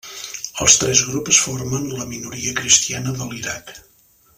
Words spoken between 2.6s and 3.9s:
cristiana de l'Iraq.